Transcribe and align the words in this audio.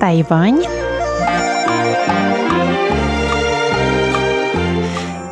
Тайвань 0.00 0.62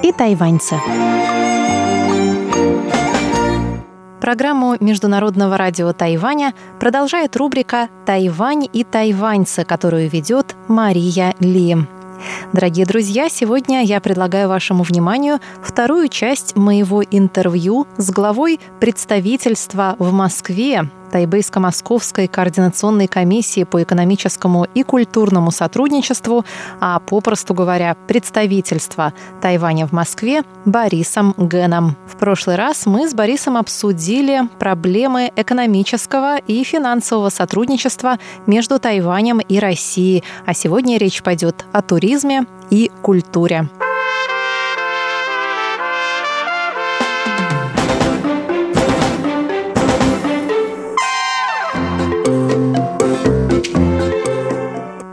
и 0.03 0.11
тайваньцы. 0.13 0.77
Программу 4.23 4.77
Международного 4.81 5.59
радио 5.59 5.93
Тайваня 5.93 6.55
продолжает 6.81 7.37
рубрика 7.37 7.91
«Тайвань 8.07 8.67
и 8.73 8.85
тайваньцы», 8.85 9.65
которую 9.65 10.09
ведет 10.09 10.57
Мария 10.67 11.35
Ли. 11.41 11.77
Дорогие 12.55 12.87
друзья, 12.87 13.29
сегодня 13.29 13.85
я 13.85 14.01
предлагаю 14.01 14.49
вашему 14.49 14.83
вниманию 14.83 15.41
вторую 15.63 16.09
часть 16.09 16.57
моего 16.57 17.03
интервью 17.03 17.87
с 17.99 18.11
главой 18.11 18.61
представительства 18.81 19.97
в 19.99 20.11
Москве 20.13 20.89
Тайбейско-Московской 21.13 22.29
координационной 22.29 23.07
комиссии 23.07 23.65
по 23.65 23.83
экономическому 23.83 24.67
и 24.75 24.83
культурному 24.83 25.51
сотрудничеству, 25.51 26.45
а 26.81 27.01
попросту 27.01 27.55
говоря, 27.55 27.97
представительства 28.07 29.13
Тайваня 29.41 29.87
в 29.87 29.93
Москве 29.93 30.43
Борисом 30.65 31.35
Геном. 31.37 31.97
В 32.07 32.17
прошлый 32.17 32.57
раз 32.57 32.87
мы 32.87 33.09
с 33.09 33.15
Борисом 33.15 33.57
обсудили 33.57 34.43
проблемы 34.59 35.33
экономического 35.37 36.39
и 36.39 36.63
финансового 36.65 37.29
сотрудничества 37.29 38.19
между 38.47 38.79
Тайванем 38.79 39.41
и 39.41 39.59
Россией, 39.59 40.25
а 40.47 40.55
сегодня 40.55 40.99
речь 40.99 41.23
пойдет 41.23 41.65
о 41.73 41.83
туризме 41.83 42.47
и 42.71 42.91
культуре. 43.03 43.69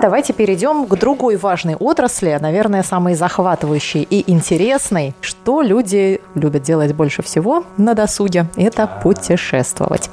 Давайте 0.02 0.34
перейдем 0.34 0.88
к 0.88 0.98
другой 0.98 1.36
важной 1.36 1.76
отрасли, 1.76 2.36
наверное, 2.42 2.82
самой 2.82 3.14
захватывающей 3.14 4.02
и 4.02 4.32
интересной. 4.32 5.14
Что 5.22 5.62
люди 5.62 6.22
любят 6.34 6.64
делать 6.64 6.96
больше 6.96 7.22
всего 7.22 7.66
на 7.78 7.94
досуге? 7.94 8.48
Это 8.56 8.88
путешествовать. 8.88 10.10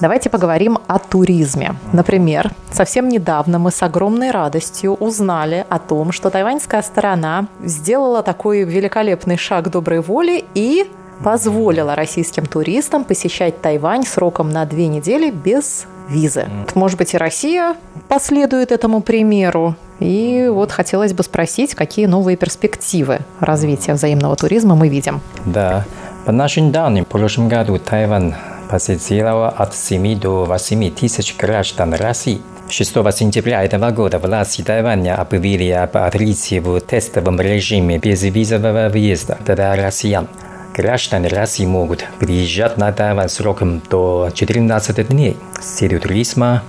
Давайте 0.00 0.30
поговорим 0.30 0.78
о 0.86 1.00
туризме. 1.00 1.74
Например, 1.92 2.52
совсем 2.70 3.08
недавно 3.08 3.58
мы 3.58 3.72
с 3.72 3.82
огромной 3.82 4.30
радостью 4.30 4.94
узнали 4.94 5.66
о 5.68 5.80
том, 5.80 6.12
что 6.12 6.30
тайваньская 6.30 6.82
сторона 6.82 7.48
сделала 7.64 8.22
такой 8.22 8.62
великолепный 8.62 9.36
шаг 9.36 9.70
доброй 9.70 10.02
воли 10.02 10.44
и 10.54 10.88
позволила 11.24 11.96
российским 11.96 12.46
туристам 12.46 13.04
посещать 13.04 13.60
Тайвань 13.60 14.04
сроком 14.04 14.50
на 14.50 14.64
две 14.66 14.86
недели 14.86 15.30
без 15.30 15.86
визы. 16.08 16.46
Может 16.74 16.98
быть, 16.98 17.14
и 17.14 17.16
Россия 17.16 17.76
последует 18.08 18.72
этому 18.72 19.00
примеру. 19.00 19.76
И 20.00 20.48
вот 20.50 20.72
хотелось 20.72 21.12
бы 21.12 21.22
спросить, 21.22 21.74
какие 21.74 22.06
новые 22.06 22.36
перспективы 22.36 23.20
развития 23.40 23.94
взаимного 23.94 24.34
туризма 24.36 24.74
мы 24.74 24.88
видим? 24.88 25.20
Да, 25.44 25.84
по 26.26 26.32
нашим 26.32 26.72
данным, 26.72 27.04
в 27.04 27.08
прошлом 27.08 27.48
году 27.48 27.78
Тайвань 27.78 28.34
посетила 28.70 29.48
от 29.48 29.74
7 29.74 30.18
до 30.18 30.44
8 30.44 30.90
тысяч 30.90 31.36
граждан 31.36 31.94
России. 31.94 32.40
6 32.68 32.92
сентября 33.12 33.64
этого 33.64 33.90
года 33.90 34.18
власти 34.18 34.62
Тайваня 34.62 35.16
объявили 35.16 35.68
об 35.70 35.96
открытии 35.96 36.58
в 36.58 36.80
тестовом 36.80 37.40
режиме 37.40 37.98
безвизового 37.98 38.88
въезда 38.88 39.38
для 39.44 39.76
россиян. 39.76 40.26
Граждане 40.74 41.28
России 41.28 41.66
могут 41.66 42.06
приезжать 42.18 42.78
на 42.78 42.92
Тайвань 42.92 43.28
сроком 43.28 43.82
до 43.90 44.30
14 44.32 45.06
дней 45.08 45.36
с 45.60 45.66
целью 45.66 46.00
туризма, 46.00 46.62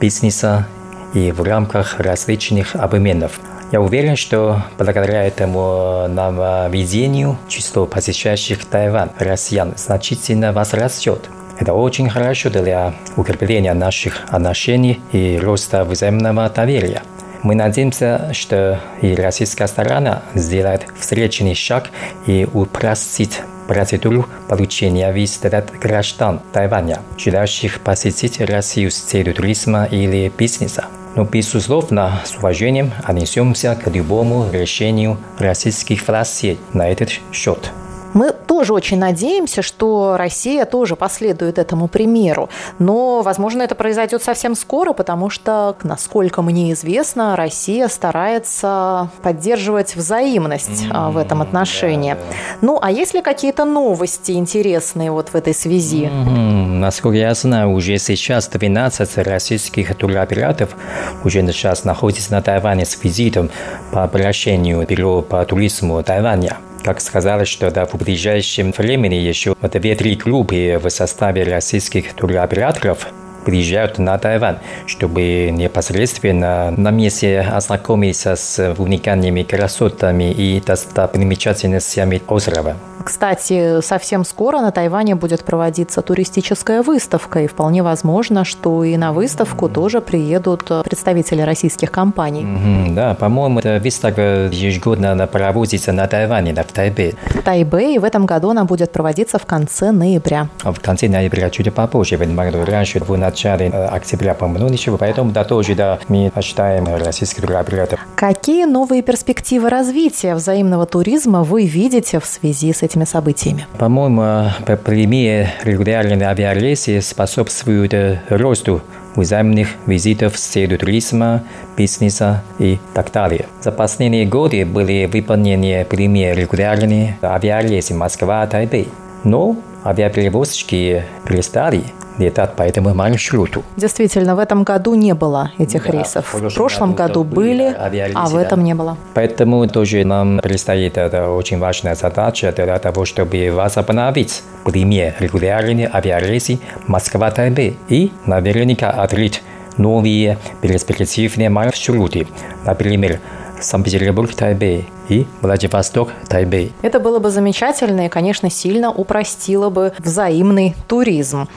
бизнеса 0.00 0.66
и 1.12 1.30
в 1.30 1.42
рамках 1.42 2.00
различных 2.00 2.74
обменов. 2.74 3.38
Я 3.70 3.82
уверен, 3.82 4.16
что 4.16 4.64
благодаря 4.78 5.24
этому 5.24 6.06
нововведению 6.08 7.36
число 7.48 7.84
посещающих 7.84 8.64
Тайвань 8.64 9.10
россиян 9.18 9.74
значительно 9.76 10.52
возрастет. 10.54 11.28
Это 11.58 11.74
очень 11.74 12.08
хорошо 12.08 12.48
для 12.48 12.94
укрепления 13.16 13.74
наших 13.74 14.22
отношений 14.28 15.00
и 15.12 15.38
роста 15.38 15.84
взаимного 15.84 16.48
доверия. 16.48 17.02
Мы 17.42 17.54
надеемся, 17.54 18.32
что 18.34 18.80
и 19.00 19.14
российская 19.14 19.66
сторона 19.66 20.22
сделает 20.34 20.86
встречный 20.98 21.54
шаг 21.54 21.90
и 22.26 22.46
упростит 22.52 23.42
процедуру 23.66 24.26
получения 24.48 25.10
виз 25.12 25.38
для 25.38 25.62
граждан 25.62 26.40
Тайваня, 26.52 27.00
желающих 27.16 27.80
посетить 27.80 28.40
Россию 28.40 28.90
с 28.90 28.96
целью 28.96 29.34
туризма 29.34 29.84
или 29.84 30.30
бизнеса. 30.36 30.86
Но, 31.16 31.24
безусловно, 31.24 32.20
с 32.24 32.36
уважением 32.36 32.92
отнесемся 33.04 33.74
к 33.74 33.88
любому 33.88 34.50
решению 34.52 35.18
российских 35.38 36.06
властей 36.06 36.60
на 36.72 36.88
этот 36.88 37.10
счет. 37.32 37.72
Мы 38.14 38.32
тоже 38.32 38.72
очень 38.72 38.98
надеемся, 38.98 39.62
что 39.62 40.16
Россия 40.16 40.64
тоже 40.64 40.96
последует 40.96 41.58
этому 41.58 41.88
примеру. 41.88 42.48
Но, 42.78 43.22
возможно, 43.22 43.62
это 43.62 43.74
произойдет 43.74 44.22
совсем 44.22 44.54
скоро, 44.54 44.92
потому 44.92 45.30
что, 45.30 45.76
насколько 45.82 46.42
мне 46.42 46.72
известно, 46.72 47.36
Россия 47.36 47.88
старается 47.88 49.10
поддерживать 49.22 49.96
взаимность 49.96 50.84
mm-hmm. 50.84 51.12
в 51.12 51.16
этом 51.16 51.42
отношении. 51.42 52.14
Yeah. 52.14 52.18
Ну, 52.60 52.78
а 52.80 52.90
есть 52.90 53.14
ли 53.14 53.22
какие-то 53.22 53.64
новости 53.64 54.32
интересные 54.32 55.10
вот 55.10 55.28
в 55.30 55.34
этой 55.34 55.54
связи? 55.54 56.10
Mm-hmm. 56.12 56.78
Насколько 56.78 57.18
я 57.18 57.34
знаю, 57.34 57.70
уже 57.70 57.98
сейчас 57.98 58.48
12 58.48 59.18
российских 59.18 59.94
туроператоров 59.94 60.76
уже 61.24 61.40
сейчас 61.40 61.84
находятся 61.84 62.32
на 62.32 62.42
Тайване 62.42 62.84
с 62.84 63.02
визитом 63.02 63.50
по 63.92 64.02
обращению 64.04 64.86
Бюро 64.86 65.22
по 65.22 65.44
туризму 65.44 66.02
Тайваня. 66.02 66.58
Как 66.82 67.00
сказали, 67.00 67.44
что 67.44 67.70
да, 67.70 67.84
в 67.84 67.94
ближайшем 67.96 68.72
времени 68.72 69.14
еще 69.14 69.54
две-три 69.60 70.14
группы 70.16 70.80
в 70.82 70.88
составе 70.88 71.42
российских 71.44 72.14
туроператоров 72.14 73.08
приезжают 73.44 73.98
на 73.98 74.18
Тайвань, 74.18 74.58
чтобы 74.86 75.50
непосредственно 75.50 76.70
на 76.76 76.90
месте 76.90 77.40
ознакомиться 77.40 78.36
с 78.36 78.74
уникальными 78.78 79.42
красотами 79.42 80.32
и 80.32 80.60
достопримечательностями 80.60 82.22
острова. 82.28 82.76
Кстати, 83.02 83.80
совсем 83.80 84.24
скоро 84.24 84.60
на 84.60 84.72
Тайване 84.72 85.14
будет 85.14 85.42
проводиться 85.42 86.02
туристическая 86.02 86.82
выставка, 86.82 87.40
и 87.40 87.46
вполне 87.46 87.82
возможно, 87.82 88.44
что 88.44 88.84
и 88.84 88.96
на 88.96 89.12
выставку 89.12 89.68
тоже 89.68 90.02
приедут 90.02 90.70
представители 90.84 91.40
российских 91.40 91.90
компаний. 91.90 92.42
Mm-hmm, 92.42 92.94
да, 92.94 93.14
по-моему, 93.14 93.60
эта 93.60 93.80
выставка 93.82 94.50
ежегодно 94.52 95.26
проводится 95.26 95.92
на 95.92 96.06
Тайване, 96.06 96.52
да, 96.52 96.62
в 96.62 96.72
Тайбе. 96.72 97.14
В 97.24 97.42
Тайбе, 97.42 97.94
и 97.94 97.98
в 97.98 98.04
этом 98.04 98.26
году 98.26 98.50
она 98.50 98.64
будет 98.64 98.92
проводиться 98.92 99.38
в 99.38 99.46
конце 99.46 99.92
ноября. 99.92 100.48
А 100.62 100.72
в 100.72 100.80
конце 100.80 101.08
ноября 101.08 101.48
чуть 101.48 101.72
попозже, 101.72 102.18
в 102.18 102.20
году, 102.34 102.64
раньше, 102.66 103.00
в 103.00 103.16
начале 103.30 103.70
э, 103.72 103.86
октября, 103.86 104.34
по-моему, 104.34 104.66
ну 104.66 104.72
ничего, 104.72 104.96
поэтому 104.96 105.32
да, 105.32 105.44
тоже, 105.44 105.74
да, 105.74 105.98
мы 106.08 106.30
считаем 106.42 106.86
российских 106.96 107.42
туроператоров. 107.42 108.00
Какие 108.14 108.66
новые 108.66 109.02
перспективы 109.02 109.68
развития 109.68 110.34
взаимного 110.34 110.86
туризма 110.86 111.42
вы 111.42 111.64
видите 111.64 112.20
в 112.20 112.26
связи 112.26 112.72
с 112.72 112.82
этим 112.82 113.00
этими 113.00 113.04
событиями? 113.04 113.66
По-моему, 113.78 114.50
по 114.66 114.76
премии 114.76 115.48
регулярные 115.64 116.22
авиарейсы 116.22 117.00
способствуют 117.00 117.94
росту 118.28 118.82
взаимных 119.16 119.68
визитов 119.86 120.38
с 120.38 120.42
целью 120.42 120.78
туризма, 120.78 121.42
бизнеса 121.76 122.42
и 122.58 122.78
так 122.94 123.10
далее. 123.12 123.46
За 123.60 123.72
последние 123.72 124.26
годы 124.26 124.64
были 124.64 125.06
выполнены 125.06 125.84
премии 125.84 126.32
регулярные 126.32 127.18
авиарейсы 127.22 127.94
Москва-Тайбэй. 127.94 128.88
Но 129.24 129.56
авиаперевозчики 129.84 131.04
перестали 131.24 131.84
летать 132.18 132.54
по 132.54 132.62
этому 132.62 132.94
маршруту. 132.94 133.64
Действительно, 133.76 134.36
в 134.36 134.38
этом 134.38 134.62
году 134.62 134.94
не 134.94 135.14
было 135.14 135.52
этих 135.58 135.86
да, 135.86 135.92
рейсов. 135.92 136.34
В 136.34 136.54
прошлом 136.54 136.94
году, 136.94 137.24
году 137.24 137.34
были, 137.34 137.74
а 138.14 138.28
в 138.28 138.36
этом 138.36 138.62
не 138.62 138.74
было. 138.74 138.96
Поэтому 139.14 139.66
тоже 139.66 140.04
нам 140.04 140.40
предстоит 140.40 140.98
это 140.98 141.28
очень 141.30 141.58
важная 141.58 141.94
задача 141.94 142.52
для 142.52 142.78
того, 142.78 143.04
чтобы 143.04 143.50
возобновить 143.52 144.42
прямые 144.64 145.14
регулярные 145.18 145.90
авиарейсы 145.92 146.58
Москва-Тайбэй 146.86 147.76
и 147.88 148.12
наверняка 148.26 148.90
открыть 148.90 149.42
новые 149.78 150.36
перспективные 150.60 151.48
маршруты. 151.48 152.26
Например, 152.64 153.20
Санкт-Петербург, 153.60 154.32
Тайбэй 154.34 154.88
и 155.08 155.26
Владивосток, 155.42 156.12
Тайбэй. 156.28 156.72
Это 156.82 157.00
было 157.00 157.18
бы 157.18 157.30
замечательно 157.30 158.06
и, 158.06 158.08
конечно, 158.08 158.50
сильно 158.50 158.90
упростило 158.90 159.70
бы 159.70 159.92
взаимный 159.98 160.74
туризм. 160.88 161.48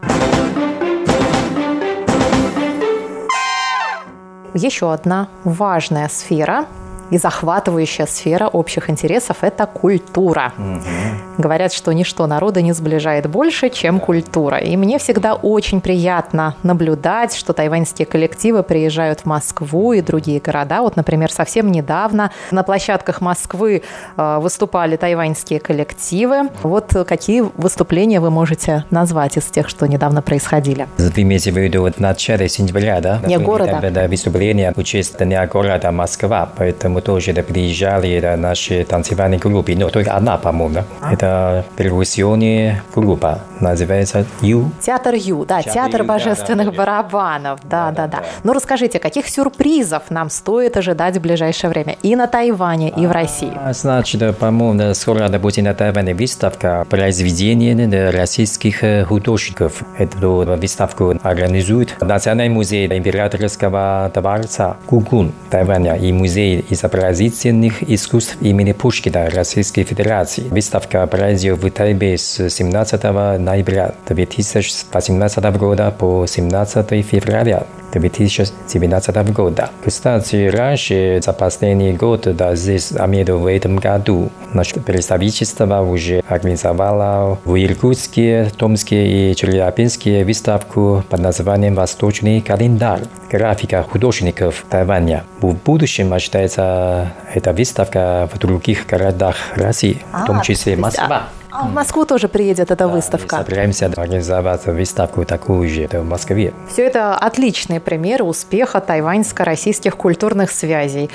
Еще 4.53 4.93
одна 4.93 5.29
важная 5.43 6.09
сфера 6.09 6.67
и 7.13 7.17
захватывающая 7.19 8.07
сфера 8.07 8.47
общих 8.47 8.89
интересов– 8.89 9.37
это 9.41 9.67
культура. 9.67 10.51
Угу. 10.57 11.41
Говорят, 11.43 11.71
что 11.71 11.91
ничто 11.93 12.25
народа 12.25 12.63
не 12.63 12.73
сближает 12.73 13.29
больше, 13.29 13.69
чем 13.69 13.99
культура. 13.99 14.57
И 14.57 14.75
мне 14.75 14.97
всегда 14.97 15.35
очень 15.35 15.79
приятно 15.79 16.55
наблюдать, 16.63 17.35
что 17.35 17.53
тайваньские 17.53 18.07
коллективы 18.07 18.63
приезжают 18.63 19.21
в 19.21 19.25
Москву 19.25 19.93
и 19.93 20.01
другие 20.01 20.39
города. 20.39 20.81
Вот, 20.81 20.95
например, 20.95 21.31
совсем 21.31 21.71
недавно 21.71 22.31
на 22.49 22.63
площадках 22.63 23.21
Москвы 23.21 23.83
э, 24.17 24.39
выступали 24.41 24.95
тайваньские 24.95 25.59
коллективы. 25.59 26.49
Вот 26.63 26.95
какие 27.07 27.41
выступления 27.41 28.21
вы 28.21 28.31
можете 28.31 28.85
назвать 28.89 29.37
из 29.37 29.45
тех, 29.45 29.69
что 29.69 29.87
недавно 29.87 30.23
происходили? 30.23 30.87
Вы 30.97 31.21
имеете 31.21 31.51
в 31.51 31.57
виду 31.57 31.83
в 31.83 31.99
начале 31.99 32.49
сентября, 32.49 33.01
да? 33.01 33.21
Не 33.23 33.37
города. 33.37 33.79
Да, 33.91 34.07
выступление 34.07 34.73
в 34.75 34.83
честь 34.83 35.19
Дня 35.19 35.45
города 35.45 35.91
Москва, 35.91 36.49
поэтому 36.57 37.02
тоже 37.03 37.33
да, 37.33 37.43
приезжали 37.43 38.19
да, 38.19 38.37
наши 38.37 38.83
танцевальные 38.83 39.39
группы, 39.39 39.75
но 39.75 39.89
только 39.89 40.11
одна, 40.13 40.37
по-моему, 40.37 40.75
да? 40.75 40.85
А? 41.01 41.13
Это 41.13 41.65
перкуссионная 41.75 42.83
группа, 42.93 43.41
называется 43.59 44.25
Ю. 44.41 44.71
Театр 44.79 45.15
Ю, 45.15 45.45
да, 45.45 45.61
театр, 45.61 45.73
театр 45.73 46.01
Ю, 46.01 46.07
божественных 46.07 46.65
да, 46.67 46.71
да, 46.71 46.77
барабанов, 46.77 47.59
да, 47.63 47.91
да, 47.91 48.07
да, 48.07 48.19
да. 48.19 48.23
Ну 48.43 48.53
расскажите, 48.53 48.99
каких 48.99 49.27
сюрпризов 49.27 50.03
нам 50.09 50.29
стоит 50.29 50.77
ожидать 50.77 51.17
в 51.17 51.21
ближайшее 51.21 51.69
время 51.69 51.97
и 52.01 52.15
на 52.15 52.27
Тайване, 52.27 52.89
и 52.89 53.05
в 53.05 53.11
России? 53.11 53.51
А, 53.55 53.73
значит, 53.73 54.37
по-моему, 54.37 54.93
скоро 54.93 55.27
будет 55.39 55.63
на 55.63 55.73
Тайване 55.73 56.13
выставка 56.13 56.85
произведений 56.89 57.73
российских 58.11 58.83
э, 58.83 59.03
художников. 59.03 59.83
Эту 59.97 60.45
выставку 60.57 61.13
организует 61.23 61.95
Национальный 62.01 62.53
музей 62.53 62.87
императорского 62.87 64.11
дворца 64.13 64.77
Гугун 64.87 65.33
Тайваня 65.49 65.95
и 65.95 66.11
музей 66.11 66.65
изобразительных 66.93 67.89
искусств 67.89 68.37
имени 68.41 68.71
Пушкина 68.71 69.29
Российской 69.29 69.83
Федерации. 69.83 70.43
Выставка 70.49 71.05
пройдет 71.07 71.57
в 71.57 71.71
Тайбе 71.71 72.17
с 72.17 72.49
17 72.49 73.03
ноября 73.39 73.95
2018 74.07 75.57
года 75.57 75.91
по 75.91 76.25
17 76.27 77.05
февраля 77.05 77.65
2019 77.99 79.15
года. 79.33 79.69
Кстати, 79.85 80.47
раньше, 80.47 81.19
за 81.23 81.33
последний 81.33 81.93
год, 81.93 82.27
да, 82.35 82.55
здесь, 82.55 82.91
имею 82.91 83.39
в 83.39 83.47
этом 83.47 83.77
году, 83.77 84.29
наше 84.53 84.79
представительство 84.79 85.81
уже 85.81 86.23
организовало 86.27 87.39
в 87.45 87.55
Иркутске, 87.55 88.51
Томске 88.57 89.31
и 89.31 89.35
Челябинске 89.35 90.23
выставку 90.23 91.03
под 91.09 91.19
названием 91.19 91.75
«Восточный 91.75 92.41
календарь. 92.41 93.01
Графика 93.31 93.83
художников 93.83 94.65
Тайваня». 94.69 95.23
В 95.41 95.53
будущем 95.55 96.13
ожидается 96.13 97.13
эта 97.33 97.53
выставка 97.53 98.29
в 98.33 98.37
других 98.37 98.85
городах 98.87 99.35
России, 99.55 100.01
в 100.11 100.25
том 100.25 100.41
числе 100.41 100.75
Москва. 100.75 101.29
А 101.55 101.67
в 101.67 101.71
Москву 101.71 102.05
тоже 102.05 102.27
приедет 102.27 102.71
эта 102.71 102.75
да, 102.75 102.87
выставка. 102.87 103.37
Мы 103.37 103.43
собираемся 103.43 103.85
организовать 103.85 104.65
выставку 104.65 105.23
такую 105.23 105.69
же 105.69 105.87
в 105.87 106.03
Москве. 106.03 106.51
Все 106.67 106.83
это 106.87 107.15
отличные 107.15 107.79
примеры 107.79 108.23
успеха 108.23 108.79
тайваньско-российских 108.79 109.95
культурных 109.95 110.49
связей. 110.49 111.11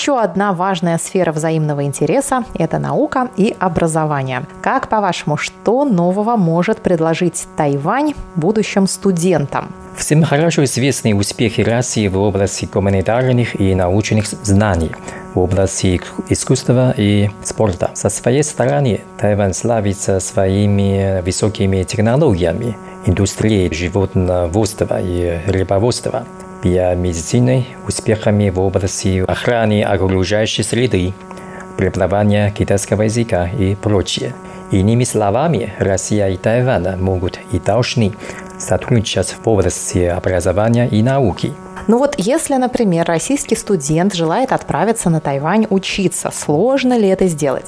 Еще 0.00 0.18
одна 0.18 0.54
важная 0.54 0.96
сфера 0.96 1.30
взаимного 1.30 1.84
интереса– 1.84 2.44
это 2.54 2.78
наука 2.78 3.28
и 3.36 3.54
образование. 3.58 4.46
Как, 4.62 4.88
по-вашему, 4.88 5.36
что 5.36 5.84
нового 5.84 6.36
может 6.36 6.78
предложить 6.78 7.46
Тайвань 7.54 8.14
будущим 8.34 8.86
студентам? 8.86 9.74
Всем 9.98 10.22
хорошо 10.22 10.64
известны 10.64 11.14
успехи 11.14 11.60
России 11.60 12.08
в 12.08 12.16
области 12.16 12.64
гуманитарных 12.64 13.60
и 13.60 13.74
научных 13.74 14.24
знаний, 14.26 14.92
в 15.34 15.38
области 15.38 16.00
искусства 16.30 16.94
и 16.96 17.28
спорта. 17.44 17.90
Со 17.92 18.08
своей 18.08 18.42
стороны, 18.42 19.02
Тайвань 19.18 19.52
славится 19.52 20.18
своими 20.20 21.20
высокими 21.20 21.82
технологиями, 21.82 22.78
индустрией 23.04 23.70
животноводства 23.70 24.98
и 24.98 25.40
рыбоводства– 25.46 26.24
биомедициной, 26.62 27.68
успехами 27.86 28.50
в 28.50 28.60
области 28.60 29.24
охраны 29.26 29.82
окружающей 29.82 30.62
среды, 30.62 31.14
преподавания 31.76 32.50
китайского 32.50 33.02
языка 33.02 33.48
и 33.48 33.74
прочее. 33.74 34.34
Иными 34.70 35.04
словами, 35.04 35.74
Россия 35.78 36.28
и 36.28 36.36
Тайвань 36.36 36.96
могут 36.96 37.40
и 37.52 37.58
должны 37.58 38.12
сотрудничать 38.58 39.34
в 39.42 39.48
области 39.48 40.04
образования 40.04 40.88
и 40.88 41.02
науки. 41.02 41.54
Ну 41.88 41.98
вот 41.98 42.14
если, 42.18 42.54
например, 42.54 43.06
российский 43.06 43.56
студент 43.56 44.14
желает 44.14 44.52
отправиться 44.52 45.10
на 45.10 45.20
Тайвань 45.20 45.66
учиться, 45.70 46.30
сложно 46.32 46.96
ли 46.96 47.08
это 47.08 47.26
сделать? 47.26 47.66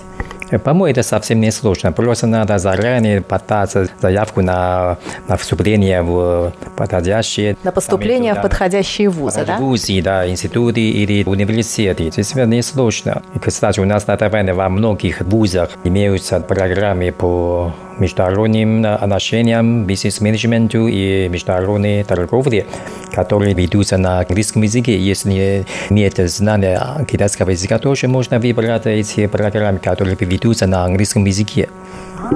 По-моему, 0.58 0.87
это 0.87 1.02
совсем 1.02 1.40
не 1.40 1.50
сложно. 1.50 1.93
Просто 1.93 2.26
надо 2.26 2.58
заранее 2.58 3.20
подать 3.20 3.76
заявку 4.00 4.43
на, 4.43 4.99
на 5.28 5.37
вступление 5.37 6.02
в 6.02 6.52
подходящие... 6.76 7.56
На 7.62 7.72
поступление 7.72 8.34
в 8.34 8.43
подходящие 8.43 9.08
вузы, 9.08 9.44
да? 9.44 9.58
Вузы, 9.58 10.00
да, 10.02 10.28
институты 10.28 10.81
или 10.81 11.25
университеты. 11.25 12.10
Здесь 12.10 12.34
не 12.34 12.62
сложно. 12.62 13.22
И, 13.34 13.38
кстати, 13.38 13.81
у 13.81 13.84
нас 13.84 14.06
на 14.06 14.16
Тайване 14.16 14.54
во 14.54 14.69
многих 14.69 15.20
вузах 15.20 15.70
имеются 15.84 16.40
программы 16.40 17.12
по 17.12 17.75
международным 17.98 18.84
отношениям, 18.84 19.84
бизнес-менеджменту 19.84 20.88
и 20.88 21.28
международной 21.28 22.04
торговле, 22.04 22.66
которые 23.12 23.54
ведутся 23.54 23.96
на 23.98 24.20
английском 24.20 24.62
языке. 24.62 24.98
Если 24.98 25.66
нет 25.90 26.18
знания 26.28 27.06
китайского 27.08 27.50
языка, 27.50 27.78
тоже 27.78 28.08
можно 28.08 28.38
выбрать 28.38 28.86
эти 28.86 29.26
программы, 29.26 29.78
которые 29.78 30.16
ведутся 30.18 30.66
на 30.66 30.84
английском 30.84 31.24
языке. 31.24 31.68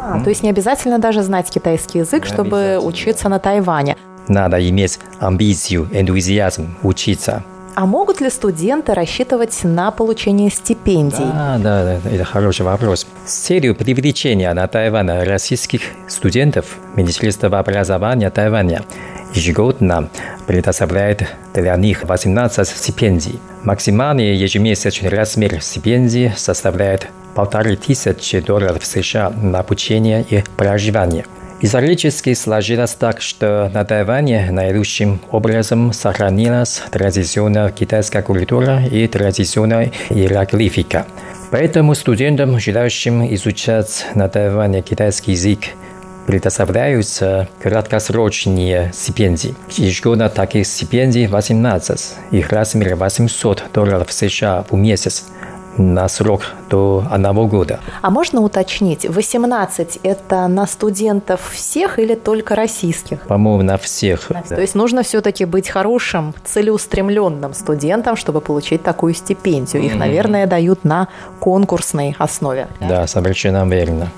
А, 0.02 0.20
то 0.20 0.30
есть 0.30 0.42
не 0.42 0.50
обязательно 0.50 0.98
даже 0.98 1.22
знать 1.22 1.50
китайский 1.50 2.00
язык, 2.00 2.24
не 2.24 2.28
чтобы 2.32 2.78
учиться 2.82 3.28
на 3.28 3.38
Тайване. 3.38 3.96
Надо 4.28 4.56
иметь 4.68 4.98
амбицию, 5.20 5.88
энтузиазм 5.92 6.76
учиться. 6.82 7.44
А 7.76 7.84
могут 7.84 8.22
ли 8.22 8.30
студенты 8.30 8.94
рассчитывать 8.94 9.60
на 9.62 9.90
получение 9.90 10.48
стипендий? 10.48 11.18
Да, 11.18 11.58
да, 11.58 12.00
да, 12.02 12.10
это 12.10 12.24
хороший 12.24 12.62
вопрос. 12.62 13.06
С 13.26 13.34
целью 13.34 13.74
привлечения 13.74 14.50
на 14.54 14.66
Тайвань 14.66 15.10
российских 15.24 15.82
студентов 16.08 16.78
Министерство 16.96 17.58
образования 17.58 18.30
Тайваня 18.30 18.82
ежегодно 19.34 20.08
предоставляет 20.46 21.28
для 21.52 21.76
них 21.76 22.04
18 22.04 22.66
стипендий. 22.66 23.38
Максимальный 23.62 24.34
ежемесячный 24.34 25.10
размер 25.10 25.60
стипендии 25.60 26.32
составляет 26.34 27.08
полторы 27.34 27.76
тысячи 27.76 28.40
долларов 28.40 28.86
США 28.86 29.28
на 29.28 29.58
обучение 29.58 30.24
и 30.30 30.42
проживание– 30.56 31.26
Исторически 31.62 32.34
сложилось 32.34 32.94
так, 32.94 33.22
что 33.22 33.70
на 33.72 33.84
Тайване 33.84 34.50
наилучшим 34.50 35.20
образом 35.30 35.94
сохранилась 35.94 36.82
традиционная 36.90 37.70
китайская 37.70 38.20
культура 38.20 38.84
и 38.84 39.08
традиционная 39.08 39.90
иероглифика. 40.10 41.06
Поэтому 41.50 41.94
студентам, 41.94 42.58
желающим 42.60 43.24
изучать 43.34 44.06
на 44.14 44.28
Тайване 44.28 44.82
китайский 44.82 45.32
язык, 45.32 45.60
предоставляются 46.26 47.48
краткосрочные 47.62 48.92
стипендии. 48.92 49.54
Ежегодно 49.78 50.28
таких 50.28 50.66
стипендий 50.66 51.26
18, 51.26 52.16
их 52.32 52.52
размер 52.52 52.96
800 52.96 53.64
долларов 53.72 54.12
США 54.12 54.66
в 54.68 54.76
месяц– 54.76 55.24
на 55.78 56.08
срок 56.08 56.42
до 56.70 57.04
одного 57.10 57.46
года. 57.46 57.80
А 58.02 58.10
можно 58.10 58.40
уточнить, 58.40 59.08
18– 59.08 60.00
это 60.02 60.48
на 60.48 60.66
студентов 60.66 61.50
всех 61.52 61.98
или 61.98 62.14
только 62.14 62.54
российских? 62.54 63.20
По-моему, 63.22 63.62
на 63.62 63.76
всех. 63.78 64.26
Да. 64.28 64.42
То 64.42 64.60
есть 64.60 64.74
нужно 64.74 65.02
все-таки 65.02 65.44
быть 65.44 65.68
хорошим, 65.68 66.34
целеустремленным 66.44 67.54
студентом, 67.54 68.16
чтобы 68.16 68.40
получить 68.40 68.82
такую 68.82 69.14
стипендию. 69.14 69.82
Их, 69.82 69.94
наверное, 69.94 70.46
дают 70.46 70.84
на 70.84 71.08
конкурсной 71.40 72.16
основе. 72.18 72.68
Да, 72.80 72.88
да 72.88 73.06
совершенно 73.06 73.66
верно. 73.66 74.10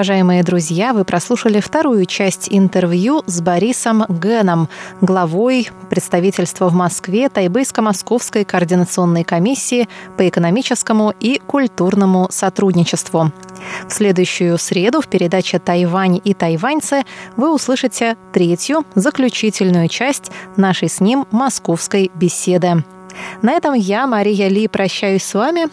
Уважаемые 0.00 0.42
друзья, 0.42 0.94
вы 0.94 1.04
прослушали 1.04 1.60
вторую 1.60 2.06
часть 2.06 2.48
интервью 2.50 3.22
с 3.26 3.42
Борисом 3.42 4.06
Геном, 4.08 4.70
главой 5.02 5.68
представительства 5.90 6.70
в 6.70 6.74
Москве 6.74 7.28
Тайбейско-Московской 7.28 8.46
координационной 8.46 9.24
комиссии 9.24 9.90
по 10.16 10.26
экономическому 10.26 11.12
и 11.20 11.38
культурному 11.46 12.28
сотрудничеству. 12.30 13.30
В 13.86 13.92
следующую 13.92 14.56
среду 14.56 15.02
в 15.02 15.06
передаче 15.06 15.58
«Тайвань 15.58 16.18
и 16.24 16.32
тайваньцы» 16.32 17.02
вы 17.36 17.54
услышите 17.54 18.16
третью, 18.32 18.86
заключительную 18.94 19.88
часть 19.88 20.32
нашей 20.56 20.88
с 20.88 21.00
ним 21.00 21.26
московской 21.30 22.10
беседы. 22.14 22.84
На 23.42 23.52
этом 23.52 23.74
я, 23.74 24.06
Мария 24.06 24.48
Ли, 24.48 24.66
прощаюсь 24.66 25.24
с 25.24 25.34
вами 25.34 25.66
и 25.66 25.70